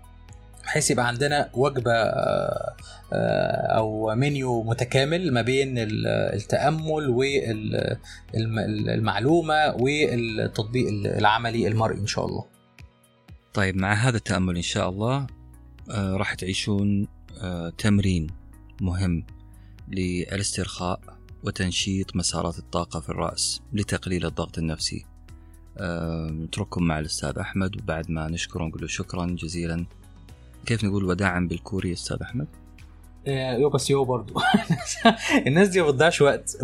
بحيث 0.66 0.90
يبقى 0.90 1.08
عندنا 1.08 1.50
وجبة 1.54 1.92
آه، 1.92 2.76
آه، 3.12 3.76
أو 3.76 4.14
منيو 4.14 4.62
متكامل 4.62 5.32
ما 5.32 5.42
بين 5.42 5.74
التأمل 5.78 7.08
والمعلومه 8.34 9.74
والتطبيق 9.76 10.86
العملي 10.88 11.68
المرئي 11.68 12.00
إن 12.00 12.06
شاء 12.06 12.26
الله. 12.26 12.44
طيب 13.54 13.76
مع 13.76 13.92
هذا 13.92 14.16
التأمل 14.16 14.56
إن 14.56 14.62
شاء 14.62 14.88
الله 14.88 15.26
آه، 15.90 16.16
راح 16.16 16.34
تعيشون 16.34 17.08
تمرين 17.78 18.26
مهم 18.80 19.26
للاسترخاء 19.88 21.00
وتنشيط 21.44 22.16
مسارات 22.16 22.58
الطاقة 22.58 23.00
في 23.00 23.08
الرأس 23.08 23.60
لتقليل 23.72 24.26
الضغط 24.26 24.58
النفسي. 24.58 25.06
نترككم 26.30 26.82
مع 26.84 26.98
الأستاذ 26.98 27.38
أحمد 27.38 27.76
وبعد 27.76 28.10
ما 28.10 28.28
نشكره 28.28 28.64
نقول 28.64 28.90
شكرا 28.90 29.26
جزيلا. 29.26 29.86
كيف 30.66 30.84
نقول 30.84 31.04
وداعا 31.04 31.40
بالكوري 31.50 31.92
أستاذ 31.92 32.16
أحمد؟ 32.22 32.46
آه، 33.28 33.56
يو 33.56 33.70
بس 33.70 33.90
يو 33.90 34.04
برضو. 34.04 34.34
الناس 35.46 35.68
دي 35.68 35.80
ما 35.80 35.86
بتضيعش 35.86 36.20
وقت. 36.20 36.56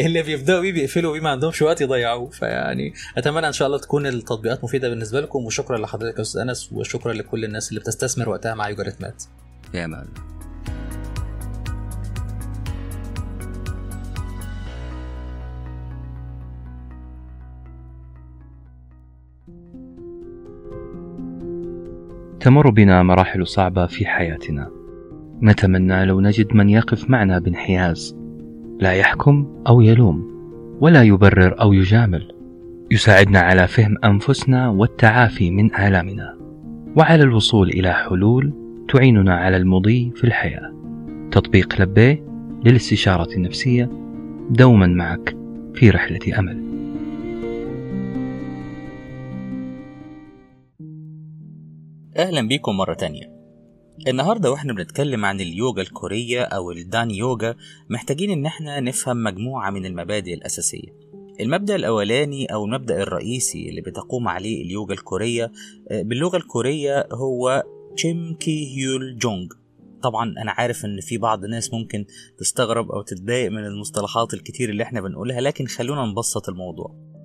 اللي 0.00 0.22
بيبدأوا 0.22 0.60
بيه 0.60 0.72
بيقفلوا 0.72 1.12
بيه 1.12 1.20
ما 1.20 1.30
عندهمش 1.30 1.62
وقت 1.62 1.80
يضيعوه. 1.80 2.30
فيعني 2.30 2.94
أتمنى 3.16 3.46
إن 3.46 3.52
شاء 3.52 3.66
الله 3.66 3.78
تكون 3.78 4.06
التطبيقات 4.06 4.64
مفيدة 4.64 4.88
بالنسبة 4.88 5.20
لكم 5.20 5.44
وشكرا 5.44 5.78
لحضرتك 5.78 6.16
يا 6.16 6.22
أستاذ 6.22 6.40
أنس 6.40 6.72
وشكرا 6.72 7.12
لكل 7.12 7.44
الناس 7.44 7.68
اللي 7.68 7.80
بتستثمر 7.80 8.28
وقتها 8.28 8.54
مع 8.54 8.68
يوجاريتمات 8.68 9.22
في 9.72 9.84
أمان 9.84 10.06
تمر 22.40 22.70
بنا 22.70 23.02
مراحل 23.02 23.46
صعبة 23.46 23.86
في 23.86 24.06
حياتنا. 24.06 24.70
نتمنى 25.42 26.04
لو 26.04 26.20
نجد 26.20 26.54
من 26.54 26.68
يقف 26.68 27.10
معنا 27.10 27.38
بانحياز. 27.38 28.16
لا 28.80 28.92
يحكم 28.92 29.46
أو 29.66 29.80
يلوم 29.80 30.28
ولا 30.80 31.02
يبرر 31.02 31.60
أو 31.60 31.72
يجامل. 31.72 32.32
يساعدنا 32.90 33.40
على 33.40 33.66
فهم 33.66 33.94
أنفسنا 34.04 34.68
والتعافي 34.68 35.50
من 35.50 35.74
آلامنا. 35.74 36.38
وعلى 36.96 37.22
الوصول 37.22 37.68
إلى 37.68 37.92
حلول 37.92 38.52
تعيننا 38.88 39.34
على 39.34 39.56
المضي 39.56 40.12
في 40.16 40.24
الحياة. 40.24 40.72
تطبيق 41.30 41.80
لبيه 41.80 42.24
للاستشارة 42.64 43.34
النفسية. 43.36 43.90
دوما 44.50 44.86
معك 44.86 45.36
في 45.74 45.90
رحلة 45.90 46.38
أمل. 46.38 46.67
أهلا 52.18 52.48
بيكم 52.48 52.76
مرة 52.76 52.94
تانية. 52.94 53.32
النهاردة 54.08 54.50
وإحنا 54.50 54.72
بنتكلم 54.72 55.24
عن 55.24 55.40
اليوجا 55.40 55.82
الكورية 55.82 56.42
أو 56.42 56.70
الدان 56.70 57.10
يوجا 57.10 57.54
محتاجين 57.88 58.30
إن 58.30 58.46
إحنا 58.46 58.80
نفهم 58.80 59.22
مجموعة 59.22 59.70
من 59.70 59.86
المبادئ 59.86 60.34
الأساسية. 60.34 60.88
المبدأ 61.40 61.76
الأولاني 61.76 62.46
أو 62.46 62.64
المبدأ 62.64 63.02
الرئيسي 63.02 63.68
اللي 63.68 63.80
بتقوم 63.80 64.28
عليه 64.28 64.62
اليوجا 64.62 64.94
الكورية 64.94 65.52
آه، 65.90 66.02
باللغة 66.02 66.36
الكورية 66.36 67.08
هو 67.12 67.64
تشيم 67.96 68.34
كي 68.34 68.76
هيول 68.76 69.18
جونج. 69.18 69.52
طبعا 70.02 70.34
أنا 70.42 70.50
عارف 70.50 70.84
إن 70.84 71.00
في 71.00 71.18
بعض 71.18 71.44
الناس 71.44 71.74
ممكن 71.74 72.04
تستغرب 72.38 72.92
أو 72.92 73.02
تتضايق 73.02 73.50
من 73.50 73.66
المصطلحات 73.66 74.34
الكتير 74.34 74.70
اللي 74.70 74.82
إحنا 74.82 75.00
بنقولها 75.00 75.40
لكن 75.40 75.66
خلونا 75.66 76.06
نبسط 76.06 76.48
الموضوع. 76.48 77.17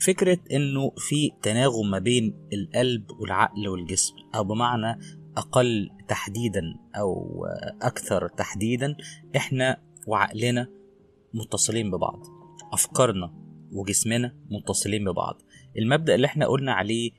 فكرة 0.00 0.38
إنه 0.52 0.92
في 0.96 1.30
تناغم 1.42 1.90
ما 1.90 1.98
بين 1.98 2.48
القلب 2.52 3.10
والعقل 3.20 3.68
والجسم 3.68 4.14
أو 4.34 4.44
بمعنى 4.44 4.98
أقل 5.36 5.90
تحديدا 6.08 6.62
أو 6.96 7.44
أكثر 7.82 8.28
تحديدا 8.28 8.96
إحنا 9.36 9.80
وعقلنا 10.06 10.68
متصلين 11.34 11.90
ببعض 11.90 12.22
أفكارنا 12.72 13.34
وجسمنا 13.72 14.36
متصلين 14.50 15.04
ببعض. 15.04 15.42
المبدأ 15.78 16.14
اللي 16.14 16.26
إحنا 16.26 16.46
قلنا 16.46 16.72
عليه 16.72 17.10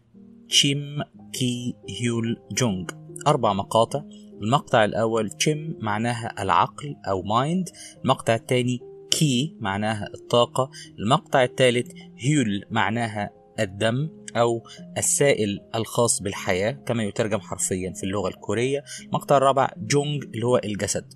تشيم 0.50 0.80
كي 1.34 1.76
هيول 2.02 2.38
جونج 2.52 2.92
أربع 3.28 3.54
مقاطع 3.54 4.04
المقطع 4.42 4.86
الأول 4.86 5.30
تشيم 5.30 5.78
معناها 5.82 6.44
العقل 6.44 6.96
أو 7.10 7.22
mind 7.22 7.70
المقطع 8.04 8.36
الثاني 8.36 8.80
كي 9.18 9.58
معناها 9.60 10.10
الطاقة 10.14 10.70
المقطع 11.00 11.44
الثالث 11.44 11.92
هيول 12.18 12.66
معناها 12.72 13.30
الدم 13.60 14.10
أو 14.36 14.64
السائل 14.98 15.60
الخاص 15.76 16.22
بالحياة 16.22 16.72
كما 16.72 17.04
يترجم 17.04 17.40
حرفيا 17.40 17.94
في 17.94 18.04
اللغة 18.04 18.30
الكورية. 18.30 18.84
المقطع 19.06 19.38
الرابع 19.38 19.70
جونج 19.78 20.24
اللي 20.24 20.46
هو 20.46 20.58
الجسد. 20.58 21.14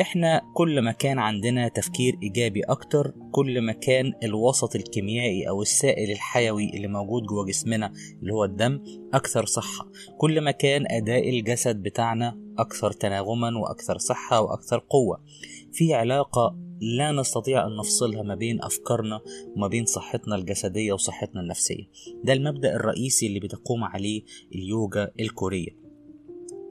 إحنا 0.00 0.42
كل 0.54 0.80
ما 0.80 0.92
كان 0.92 1.18
عندنا 1.18 1.68
تفكير 1.68 2.18
إيجابي 2.22 2.62
أكتر 2.62 3.14
كل 3.32 3.60
ما 3.60 3.72
كان 3.72 4.12
الوسط 4.22 4.76
الكيميائي 4.76 5.48
أو 5.48 5.62
السائل 5.62 6.10
الحيوي 6.10 6.70
اللي 6.74 6.88
موجود 6.88 7.22
جوه 7.22 7.44
جسمنا 7.44 7.92
اللي 8.22 8.32
هو 8.32 8.44
الدم 8.44 8.82
أكثر 9.14 9.46
صحة. 9.46 9.90
كل 10.18 10.40
ما 10.40 10.50
كان 10.50 10.84
أداء 10.90 11.28
الجسد 11.28 11.76
بتاعنا 11.76 12.38
أكثر 12.58 12.92
تناغما 12.92 13.58
وأكثر 13.58 13.98
صحة 13.98 14.40
وأكثر 14.40 14.78
قوة. 14.78 15.24
في 15.72 15.94
علاقة 15.94 16.67
لا 16.80 17.12
نستطيع 17.12 17.66
أن 17.66 17.76
نفصلها 17.76 18.22
ما 18.22 18.34
بين 18.34 18.62
أفكارنا 18.62 19.20
وما 19.56 19.68
بين 19.68 19.84
صحتنا 19.84 20.36
الجسدية 20.36 20.92
وصحتنا 20.92 21.40
النفسية. 21.40 21.84
ده 22.24 22.32
المبدأ 22.32 22.76
الرئيسي 22.76 23.26
اللي 23.26 23.40
بتقوم 23.40 23.84
عليه 23.84 24.22
اليوجا 24.54 25.10
الكورية. 25.20 25.78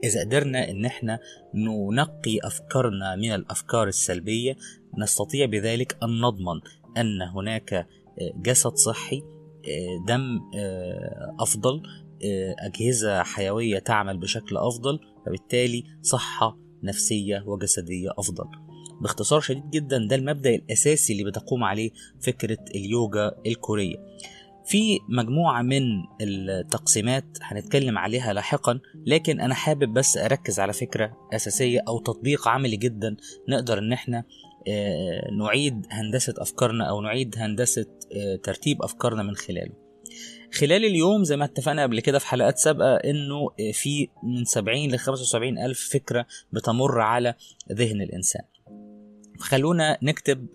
إذا 0.04 0.20
قدرنا 0.20 0.70
إن 0.70 0.84
إحنا 0.84 1.18
ننقي 1.54 2.38
أفكارنا 2.44 3.16
من 3.16 3.34
الأفكار 3.34 3.88
السلبية 3.88 4.56
نستطيع 4.98 5.46
بذلك 5.46 5.96
أن 6.02 6.20
نضمن 6.20 6.60
أن 6.96 7.22
هناك 7.22 7.86
جسد 8.36 8.74
صحي 8.74 9.22
دم 10.08 10.40
أفضل 11.40 11.82
أجهزة 12.58 13.22
حيوية 13.22 13.78
تعمل 13.78 14.18
بشكل 14.18 14.56
أفضل 14.56 14.98
فبالتالي 15.26 15.84
صحة 16.02 16.58
نفسية 16.82 17.44
وجسدية 17.46 18.10
أفضل. 18.18 18.67
باختصار 19.00 19.40
شديد 19.40 19.70
جدا 19.70 20.06
ده 20.10 20.16
المبدأ 20.16 20.54
الأساسي 20.54 21.12
اللي 21.12 21.24
بتقوم 21.24 21.64
عليه 21.64 21.90
فكرة 22.20 22.58
اليوجا 22.74 23.32
الكورية. 23.46 23.96
في 24.66 24.98
مجموعة 25.08 25.62
من 25.62 25.82
التقسيمات 26.20 27.24
هنتكلم 27.42 27.98
عليها 27.98 28.32
لاحقا 28.32 28.80
لكن 29.06 29.40
أنا 29.40 29.54
حابب 29.54 29.92
بس 29.92 30.16
أركز 30.16 30.60
على 30.60 30.72
فكرة 30.72 31.16
أساسية 31.32 31.80
أو 31.88 31.98
تطبيق 31.98 32.48
عملي 32.48 32.76
جدا 32.76 33.16
نقدر 33.48 33.78
إن 33.78 33.92
إحنا 33.92 34.24
نعيد 35.38 35.86
هندسة 35.90 36.34
أفكارنا 36.38 36.84
أو 36.84 37.00
نعيد 37.00 37.34
هندسة 37.38 37.86
ترتيب 38.42 38.82
أفكارنا 38.82 39.22
من 39.22 39.36
خلاله. 39.36 39.72
خلال 40.54 40.84
اليوم 40.84 41.24
زي 41.24 41.36
ما 41.36 41.44
اتفقنا 41.44 41.82
قبل 41.82 42.00
كده 42.00 42.18
في 42.18 42.26
حلقات 42.26 42.58
سابقة 42.58 42.94
إنه 42.96 43.48
في 43.72 44.08
من 44.22 44.44
70 44.44 44.88
ل 44.90 44.98
75 44.98 45.58
ألف 45.58 45.88
فكرة 45.92 46.26
بتمر 46.52 47.00
على 47.00 47.34
ذهن 47.72 48.02
الإنسان. 48.02 48.42
خلونا 49.38 49.98
نكتب 50.02 50.46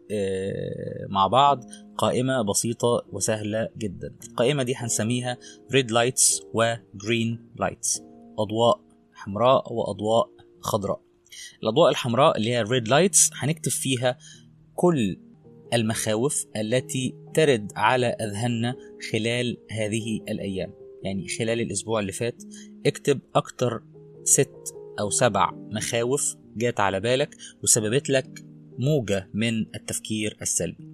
مع 1.10 1.28
بعض 1.28 1.64
قائمة 1.98 2.42
بسيطة 2.42 3.06
وسهلة 3.12 3.70
جدا. 3.78 4.16
القائمة 4.30 4.64
دي 4.64 4.74
هنسميها 4.76 5.38
red 5.74 5.92
lights 5.92 6.42
و 6.54 6.70
green 6.70 7.50
lights 7.60 8.04
أضواء 8.40 8.82
حمراء 9.14 9.74
وأضواء 9.74 10.30
خضراء. 10.60 11.02
الأضواء 11.64 11.90
الحمراء 11.92 12.38
اللي 12.38 12.50
هي 12.50 12.62
ال 12.62 12.68
red 12.68 12.88
lights 12.88 13.30
هنكتب 13.34 13.72
فيها 13.72 14.18
كل 14.76 15.20
المخاوف 15.74 16.46
التي 16.56 17.16
ترد 17.34 17.72
على 17.76 18.08
أذهاننا 18.08 18.76
خلال 19.12 19.58
هذه 19.72 20.22
الأيام. 20.30 20.74
يعني 21.04 21.28
خلال 21.28 21.62
الأسبوع 21.62 22.00
اللي 22.00 22.12
فات 22.12 22.44
اكتب 22.86 23.20
أكتر 23.36 23.84
ست 24.24 24.76
أو 25.00 25.10
سبع 25.10 25.52
مخاوف 25.54 26.36
جات 26.58 26.80
على 26.80 27.00
بالك 27.00 27.36
وسببت 27.64 28.10
لك 28.10 28.53
موجة 28.80 29.30
من 29.34 29.76
التفكير 29.76 30.38
السلبي. 30.42 30.94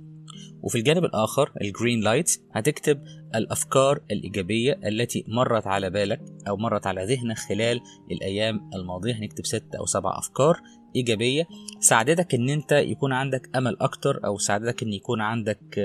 وفي 0.63 0.77
الجانب 0.77 1.03
الآخر 1.05 1.51
ال 1.62 1.68
green 1.68 2.01
light 2.01 2.41
هتكتب 2.51 3.03
الأفكار 3.36 4.00
الإيجابية 4.12 4.79
التي 4.86 5.25
مرت 5.27 5.67
على 5.67 5.89
بالك 5.89 6.21
أو 6.48 6.57
مرت 6.57 6.88
على 6.88 7.05
ذهنك 7.05 7.38
خلال 7.38 7.81
الأيام 8.12 8.69
الماضية. 8.75 9.13
هنكتب 9.13 9.45
ست 9.45 9.75
أو 9.79 9.86
سبع 9.86 10.17
أفكار 10.17 10.57
إيجابية. 10.95 11.48
ساعدتك 11.79 12.36
إن 12.36 12.50
أنت 12.50 12.71
يكون 12.71 13.13
عندك 13.13 13.57
أمل 13.57 13.77
أكتر 13.81 14.25
أو 14.25 14.38
ساعدتك 14.38 14.83
إن 14.83 14.93
يكون 14.93 15.21
عندك 15.21 15.79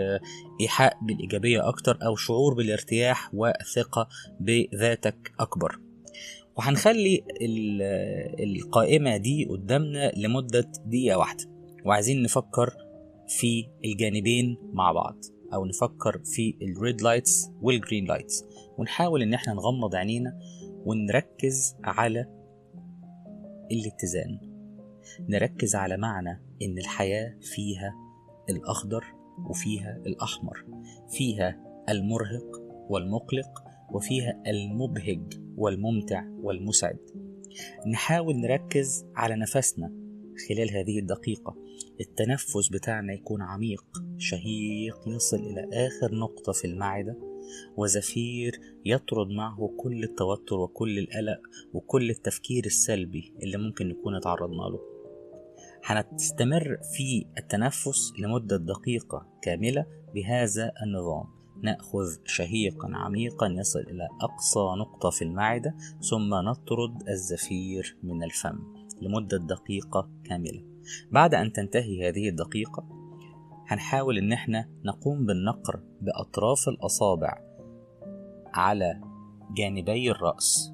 إيحاء 0.61 0.99
بالإيجابية 1.03 1.69
أكتر 1.69 1.99
أو 2.07 2.17
شعور 2.17 2.55
بالارتياح 2.55 3.35
والثقة 3.35 4.09
بذاتك 4.41 5.33
أكبر. 5.41 5.79
وهنخلي 6.57 7.25
القائمة 8.41 9.17
دي 9.17 9.45
قدامنا 9.45 10.13
لمدة 10.17 10.73
دقيقة 10.87 11.19
واحدة. 11.19 11.54
وعايزين 11.85 12.23
نفكر 12.23 12.77
في 13.29 13.67
الجانبين 13.85 14.59
مع 14.73 14.93
بعض 14.93 15.17
أو 15.55 15.65
نفكر 15.65 16.21
في 16.25 16.57
ال 16.63 16.73
red 16.73 17.03
lights 17.03 17.51
وال 17.63 17.75
green 17.75 18.05
lights 18.05 18.45
ونحاول 18.79 19.23
إن 19.23 19.35
إحنا 19.35 19.55
نغمض 19.55 19.95
عينينا 19.95 20.39
ونركز 20.87 21.77
على 21.85 22.27
الاتزان. 23.73 24.39
نركز 25.29 25.75
على 25.75 25.97
معنى 25.97 26.43
إن 26.63 26.79
الحياة 26.79 27.37
فيها 27.41 27.95
الأخضر 28.51 29.05
وفيها 29.51 29.97
الأحمر. 30.07 30.65
فيها 31.11 31.61
المرهق 31.89 32.63
والمقلق 32.89 33.65
وفيها 33.91 34.43
المبهج 34.47 35.41
والممتع 35.57 36.25
والمسعد. 36.43 36.99
نحاول 37.87 38.37
نركز 38.37 39.07
على 39.17 39.37
نفسنا 39.37 39.93
خلال 40.49 40.71
هذه 40.71 40.99
الدقيقة. 40.99 41.64
التنفس 42.01 42.69
بتاعنا 42.69 43.13
يكون 43.13 43.43
عميق 43.43 43.85
شهيق 44.19 45.09
يصل 45.09 45.37
إلى 45.37 45.69
آخر 45.73 46.15
نقطة 46.15 46.53
في 46.53 46.67
المعدة 46.67 47.17
وزفير 47.77 48.61
يطرد 48.85 49.29
معه 49.29 49.71
كل 49.77 50.05
التوتر 50.05 50.59
وكل 50.59 50.99
القلق 50.99 51.41
وكل 51.75 52.11
التفكير 52.11 52.67
السلبي 52.67 53.33
اللي 53.43 53.59
ممكن 53.59 53.89
نكون 53.89 54.15
اتعرضنا 54.15 54.63
له. 54.63 54.81
هنستمر 55.85 56.79
في 56.97 57.27
التنفس 57.39 58.13
لمدة 58.19 58.57
دقيقة 58.57 59.27
كاملة 59.43 59.87
بهذا 60.15 60.73
النظام. 60.83 61.25
نأخذ 61.63 62.17
شهيقا 62.25 62.89
عميقا 62.95 63.47
يصل 63.47 63.81
إلى 63.81 64.09
أقصى 64.21 64.61
نقطة 64.79 65.11
في 65.11 65.23
المعدة 65.23 65.75
ثم 66.11 66.35
نطرد 66.35 67.09
الزفير 67.09 67.97
من 68.03 68.23
الفم 68.23 68.59
لمدة 69.03 69.39
دقيقة 69.39 70.11
كاملة. 70.25 70.74
بعد 71.11 71.35
أن 71.35 71.53
تنتهي 71.53 72.09
هذه 72.09 72.29
الدقيقة 72.29 72.85
هنحاول 73.67 74.19
إن 74.19 74.33
إحنا 74.33 74.69
نقوم 74.85 75.27
بالنقر 75.27 75.81
بأطراف 76.01 76.69
الأصابع 76.69 77.39
على 78.55 79.01
جانبي 79.57 80.11
الرأس 80.11 80.73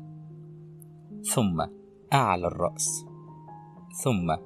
ثم 1.35 1.66
أعلى 2.12 2.46
الرأس 2.46 3.05
ثم 4.05 4.37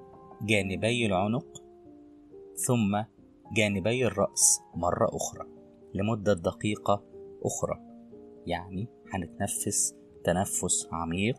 جانبي 0.42 1.06
العنق 1.06 1.62
ثم 2.66 3.02
جانبي 3.56 4.06
الرأس 4.06 4.60
مرة 4.74 5.08
أخرى 5.16 5.46
لمدة 5.94 6.34
دقيقة 6.34 7.02
أخرى. 7.44 7.80
يعني 8.46 8.88
هنتنفس 9.12 9.94
تنفس 10.24 10.88
عميق 10.92 11.38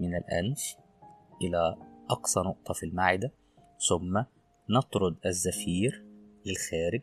من 0.00 0.14
الأنف 0.14 0.76
إلى 1.42 1.76
أقصى 2.10 2.40
نقطة 2.40 2.74
في 2.74 2.86
المعدة 2.86 3.32
ثم 3.88 4.22
نطرد 4.70 5.16
الزفير 5.26 6.04
للخارج 6.46 7.02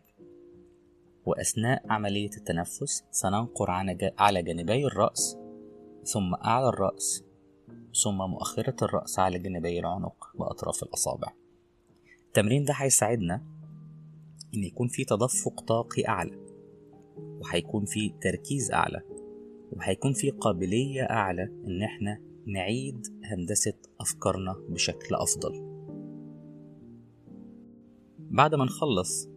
وأثناء 1.25 1.83
عملية 1.89 2.29
التنفس 2.37 3.03
سننقر 3.11 3.71
على 4.17 4.43
جانبي 4.43 4.85
الرأس 4.85 5.37
ثم 6.03 6.33
أعلى 6.35 6.69
الرأس 6.69 7.23
ثم 8.03 8.17
مؤخرة 8.17 8.75
الرأس 8.81 9.19
على 9.19 9.39
جانبي 9.39 9.79
العنق 9.79 10.31
بأطراف 10.39 10.83
الأصابع. 10.83 11.33
التمرين 12.27 12.63
ده 12.65 12.73
هيساعدنا 12.73 13.35
إن 14.55 14.63
يكون 14.63 14.87
في 14.87 15.05
تدفق 15.05 15.61
طاقي 15.61 16.07
أعلى 16.07 16.45
وهيكون 17.17 17.85
في 17.85 18.13
تركيز 18.21 18.71
أعلى 18.71 19.01
وهيكون 19.71 20.13
في 20.13 20.29
قابلية 20.29 21.03
أعلى 21.03 21.43
إن 21.43 21.83
إحنا 21.83 22.21
نعيد 22.47 23.07
هندسة 23.23 23.73
أفكارنا 23.99 24.55
بشكل 24.69 25.15
أفضل. 25.15 25.75
بعد 28.19 28.55
ما 28.55 28.65
نخلص 28.65 29.29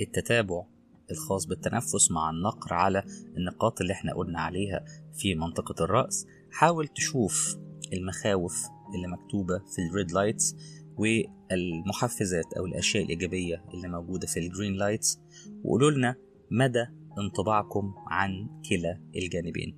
التتابع 0.00 0.64
الخاص 1.10 1.46
بالتنفس 1.46 2.10
مع 2.10 2.30
النقر 2.30 2.74
على 2.74 3.04
النقاط 3.36 3.80
اللي 3.80 3.92
إحنا 3.92 4.14
قلنا 4.14 4.40
عليها 4.40 4.84
في 5.12 5.34
منطقة 5.34 5.84
الرأس 5.84 6.26
حاول 6.50 6.88
تشوف 6.88 7.56
المخاوف 7.92 8.66
اللي 8.94 9.08
مكتوبة 9.08 9.58
في 9.58 9.82
ال 9.90 9.96
red 9.96 10.12
lights 10.12 10.56
والمحفزات 10.96 12.52
أو 12.58 12.66
الأشياء 12.66 13.04
الإيجابية 13.04 13.64
اللي 13.74 13.88
موجودة 13.88 14.26
في 14.26 14.40
ال 14.40 14.45
green 14.45 14.72
lights 14.72 15.20
وقولوا 15.64 15.90
لنا 15.90 16.16
مدى 16.50 16.86
انطباعكم 17.18 17.94
عن 18.06 18.48
كلا 18.70 19.00
الجانبين. 19.16 19.76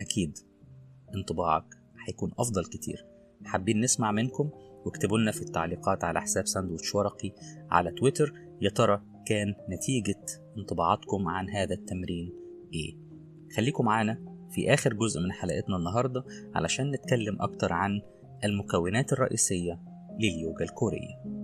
أكيد 0.00 0.38
انطباعك 1.14 1.81
هيكون 2.08 2.32
أفضل 2.38 2.64
كتير. 2.64 3.06
حابين 3.44 3.80
نسمع 3.80 4.12
منكم؟ 4.12 4.50
واكتبوا 4.84 5.18
لنا 5.18 5.32
في 5.32 5.42
التعليقات 5.42 6.04
على 6.04 6.20
حساب 6.20 6.46
ساندوتش 6.46 6.94
ورقي 6.94 7.32
على 7.70 7.90
تويتر. 7.90 8.32
يا 8.60 8.70
ترى 8.70 9.02
كان 9.26 9.54
نتيجة 9.70 10.24
انطباعاتكم 10.58 11.28
عن 11.28 11.50
هذا 11.50 11.74
التمرين 11.74 12.32
إيه؟ 12.74 12.96
خليكم 13.56 13.84
معانا 13.84 14.18
في 14.50 14.74
آخر 14.74 14.92
جزء 14.94 15.20
من 15.20 15.32
حلقتنا 15.32 15.76
النهاردة 15.76 16.24
علشان 16.54 16.90
نتكلم 16.90 17.42
أكتر 17.42 17.72
عن 17.72 18.00
المكونات 18.44 19.12
الرئيسية 19.12 19.80
لليوجا 20.20 20.64
الكورية. 20.64 21.41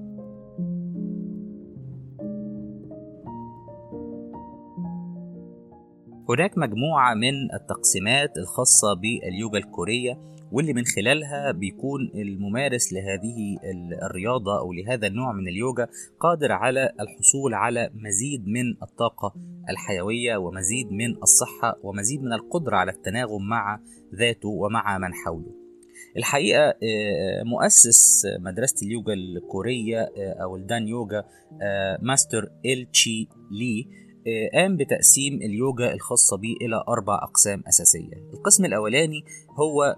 هناك 6.31 6.59
مجموعة 6.59 7.15
من 7.15 7.55
التقسيمات 7.55 8.39
الخاصة 8.39 8.95
باليوجا 8.95 9.59
الكورية 9.59 10.19
واللي 10.53 10.73
من 10.73 10.85
خلالها 10.85 11.53
بيكون 11.53 12.11
الممارس 12.15 12.93
لهذه 12.93 13.57
الرياضة 14.03 14.59
أو 14.59 14.73
لهذا 14.73 15.07
النوع 15.07 15.33
من 15.33 15.49
اليوجا 15.49 15.87
قادر 16.21 16.53
على 16.53 16.93
الحصول 17.01 17.55
على 17.55 17.91
مزيد 17.95 18.49
من 18.49 18.83
الطاقة 18.83 19.35
الحيوية 19.71 20.37
ومزيد 20.37 20.93
من 20.93 21.17
الصحة 21.23 21.79
ومزيد 21.83 22.23
من 22.23 22.33
القدرة 22.33 22.77
على 22.77 22.93
التناغم 22.93 23.49
مع 23.49 23.81
ذاته 24.15 24.49
ومع 24.49 24.99
من 24.99 25.15
حوله. 25.15 25.69
الحقيقة 26.17 26.69
آه، 26.69 27.43
مؤسس 27.45 28.23
مدرسة 28.41 28.87
اليوجا 28.87 29.13
الكورية 29.13 30.01
آه، 30.01 30.43
أو 30.43 30.57
الدان 30.57 30.89
يوجا 30.89 31.25
آه، 31.63 31.99
ماستر 32.03 32.49
إل 32.67 32.87
تشي 32.93 33.29
لي 33.51 34.08
قام 34.55 34.77
بتقسيم 34.77 35.35
اليوجا 35.35 35.95
الخاصة 35.95 36.37
به 36.37 36.55
إلى 36.61 36.85
أربع 36.89 37.15
أقسام 37.15 37.63
أساسية. 37.69 38.13
القسم 38.35 38.65
الأولاني 38.65 39.25
هو 39.51 39.97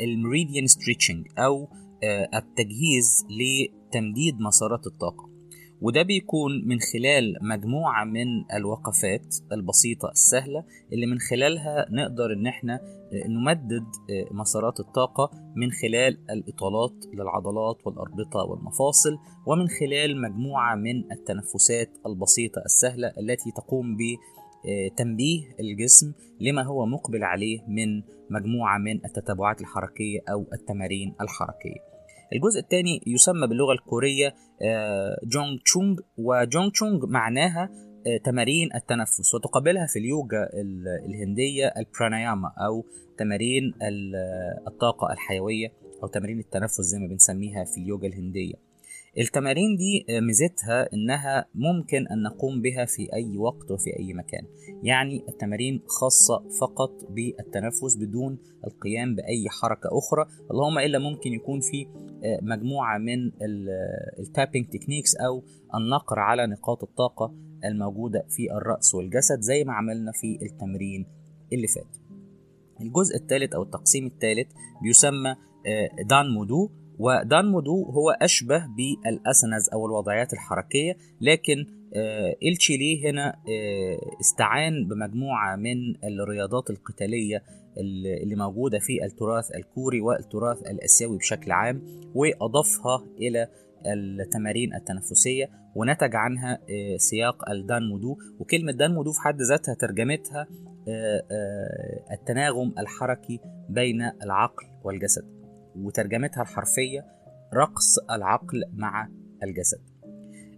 ال 0.00 0.07
meridian 0.07 0.66
stretching 0.66 1.26
أو 1.38 1.68
التجهيز 2.34 3.26
لتمديد 3.30 4.40
مسارات 4.40 4.86
الطاقة. 4.86 5.33
وده 5.84 6.02
بيكون 6.02 6.52
من 6.68 6.78
خلال 6.80 7.36
مجموعة 7.42 8.04
من 8.04 8.26
الوقفات 8.56 9.34
البسيطة 9.52 10.10
السهلة 10.10 10.64
اللي 10.92 11.06
من 11.06 11.18
خلالها 11.18 11.86
نقدر 11.90 12.32
إن 12.32 12.46
إحنا 12.46 12.80
نمدد 13.28 13.84
مسارات 14.30 14.80
الطاقة 14.80 15.30
من 15.56 15.70
خلال 15.70 16.30
الإطالات 16.30 16.92
للعضلات 17.14 17.86
والأربطة 17.86 18.38
والمفاصل 18.50 19.18
ومن 19.46 19.68
خلال 19.68 20.20
مجموعة 20.20 20.74
من 20.74 21.12
التنفسات 21.12 21.90
البسيطة 22.06 22.62
السهلة 22.64 23.08
التي 23.20 23.50
تقوم 23.56 23.96
بتنبيه 23.96 25.40
الجسم 25.60 26.12
لما 26.40 26.62
هو 26.62 26.86
مقبل 26.86 27.24
عليه 27.24 27.60
من 27.68 28.02
مجموعة 28.30 28.78
من 28.78 29.04
التتابعات 29.04 29.60
الحركية 29.60 30.20
أو 30.28 30.46
التمارين 30.52 31.14
الحركية. 31.20 31.93
الجزء 32.32 32.60
الثاني 32.60 33.02
يسمى 33.06 33.46
باللغة 33.46 33.72
الكورية 33.72 34.34
آه، 34.62 35.20
جونج 35.24 35.60
تشونج 35.64 36.00
وجونج 36.18 36.72
تشونج 36.72 37.04
معناها 37.04 37.70
آه، 38.06 38.16
تمارين 38.24 38.68
التنفس 38.74 39.34
وتقابلها 39.34 39.86
في 39.86 39.98
اليوجا 39.98 40.48
الهندية 41.06 41.66
البراناياما 41.66 42.52
أو 42.66 42.84
تمارين 43.18 43.74
الطاقة 44.66 45.12
الحيوية 45.12 45.72
أو 46.02 46.08
تمارين 46.08 46.38
التنفس 46.38 46.80
زي 46.80 46.98
ما 46.98 47.06
بنسميها 47.06 47.64
في 47.64 47.80
اليوجا 47.80 48.08
الهندية. 48.08 48.54
التمارين 49.18 49.76
دي 49.76 50.06
آه، 50.08 50.20
ميزتها 50.20 50.92
إنها 50.92 51.46
ممكن 51.54 52.06
أن 52.08 52.22
نقوم 52.22 52.62
بها 52.62 52.84
في 52.84 53.12
أي 53.12 53.38
وقت 53.38 53.70
وفي 53.70 53.98
أي 53.98 54.14
مكان. 54.14 54.46
يعني 54.82 55.24
التمارين 55.28 55.82
خاصة 55.86 56.48
فقط 56.60 56.90
بالتنفس 57.10 57.96
بدون 57.96 58.38
القيام 58.66 59.14
بأي 59.14 59.48
حركة 59.48 59.88
أخرى. 59.98 60.26
اللهم 60.50 60.78
إلا 60.78 60.98
ممكن 60.98 61.32
يكون 61.32 61.60
في 61.60 61.86
آه، 62.24 62.38
مجموعة 62.42 62.98
من 62.98 63.32
ال 64.18 64.24
tapping 64.24 64.66
techniques 64.66 65.16
أو 65.16 65.42
النقر 65.74 66.18
على 66.18 66.46
نقاط 66.46 66.82
الطاقة 66.82 67.34
الموجودة 67.64 68.26
في 68.28 68.52
الرأس 68.52 68.94
والجسد 68.94 69.40
زي 69.40 69.64
ما 69.64 69.72
عملنا 69.72 70.12
في 70.12 70.38
التمرين 70.42 71.06
اللي 71.52 71.66
فات. 71.66 71.96
الجزء 72.80 73.16
الثالث 73.16 73.54
أو 73.54 73.62
التقسيم 73.62 74.06
الثالث 74.06 74.52
بيسمى 74.82 75.36
دان 76.08 76.26
آه، 76.26 76.30
مودو 76.34 76.70
ودان 76.98 77.44
مودو 77.44 77.84
هو 77.84 78.10
أشبه 78.10 78.66
بال 78.66 78.91
asanas 78.91 79.68
أو 79.72 79.86
الوضعيات 79.86 80.32
الحركية 80.32 80.96
لكن 81.20 81.66
آه، 81.96 82.36
هنا 83.04 83.28
آه، 83.28 84.20
استعان 84.20 84.88
بمجموعة 84.88 85.56
من 85.56 86.04
الرياضات 86.04 86.70
القتالية 86.70 87.42
اللي 88.22 88.36
موجودة 88.36 88.78
في 88.78 89.04
التراث 89.04 89.54
الكوري 89.54 90.00
والتراث 90.00 90.62
الآسيوي 90.62 91.18
بشكل 91.18 91.52
عام 91.52 91.82
وأضافها 92.14 93.04
إلى 93.18 93.48
التمارين 93.86 94.74
التنفسية 94.74 95.50
ونتج 95.74 96.16
عنها 96.16 96.58
آه، 96.70 96.96
سياق 96.96 97.50
الدان 97.50 97.88
مودو 97.88 98.16
وكلمة 98.38 98.72
دان 98.72 98.94
مودو 98.94 99.12
في 99.12 99.20
حد 99.20 99.42
ذاتها 99.42 99.74
ترجمتها 99.74 100.46
التناغم 102.12 102.74
الحركي 102.78 103.40
بين 103.68 104.02
العقل 104.22 104.66
والجسد. 104.84 105.33
وترجمتها 105.76 106.42
الحرفية 106.42 107.06
رقص 107.54 107.98
العقل 108.10 108.62
مع 108.72 109.08
الجسد. 109.42 109.80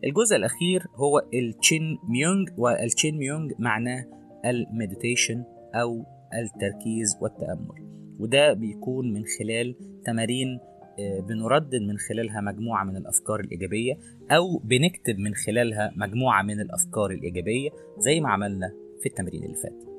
الجزء 0.04 0.36
الأخير 0.36 0.86
هو 0.94 1.22
التشين 1.34 1.98
ميونج 2.08 2.48
والتشين 2.56 3.18
ميونج 3.18 3.52
معناه 3.58 4.04
ال 4.44 4.53
meditation 4.53 5.44
أو 5.74 6.04
التركيز 6.34 7.16
والتأمل. 7.20 7.86
وده 8.18 8.52
بيكون 8.52 9.12
من 9.12 9.22
خلال 9.38 9.76
تمارين 10.04 10.60
آه، 10.98 11.20
بنردد 11.20 11.82
من 11.82 11.98
خلالها 11.98 12.40
مجموعة 12.40 12.84
من 12.84 12.96
الأفكار 12.96 13.40
الإيجابية 13.40 13.94
أو 14.30 14.58
بنكتب 14.58 15.18
من 15.18 15.34
خلالها 15.34 15.92
مجموعة 15.96 16.42
من 16.42 16.60
الأفكار 16.60 17.10
الإيجابية 17.10 17.70
زي 17.98 18.20
ما 18.20 18.28
عملنا 18.30 18.72
في 19.02 19.08
التمرين 19.08 19.44
اللي 19.44 19.56
فات. 19.56 19.95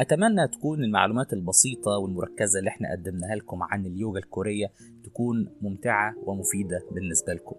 أتمنى 0.00 0.48
تكون 0.48 0.84
المعلومات 0.84 1.32
البسيطة 1.32 1.98
والمركزة 1.98 2.58
اللي 2.58 2.70
إحنا 2.70 2.88
قدمناها 2.92 3.34
لكم 3.36 3.62
عن 3.62 3.86
اليوجا 3.86 4.18
الكورية 4.18 4.66
تكون 5.04 5.48
ممتعة 5.62 6.14
ومفيدة 6.26 6.80
بالنسبة 6.92 7.32
لكم. 7.32 7.56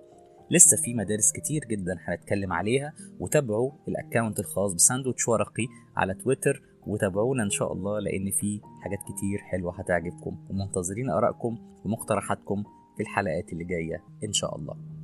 لسه 0.51 0.77
في 0.83 0.93
مدارس 0.93 1.31
كتير 1.31 1.61
جدا 1.71 1.95
هنتكلم 2.07 2.53
عليها 2.53 2.93
وتابعوا 3.19 3.71
الاكونت 3.87 4.39
الخاص 4.39 4.73
بساندوتش 4.73 5.27
ورقي 5.27 5.67
على 5.95 6.13
تويتر 6.13 6.61
وتابعونا 6.87 7.43
إن 7.43 7.49
شاء 7.49 7.73
الله 7.73 7.99
لأن 7.99 8.31
في 8.31 8.61
حاجات 8.83 8.99
كتير 8.99 9.39
حلوة 9.39 9.79
هتعجبكم. 9.79 10.37
ومنتظرين 10.49 11.09
آرائكم 11.09 11.57
ومقترحاتكم 11.85 12.63
في 12.97 13.03
الحلقات 13.03 13.53
اللي 13.53 13.63
جاية 13.63 14.03
إن 14.23 14.33
شاء 14.33 14.55
الله. 14.57 14.94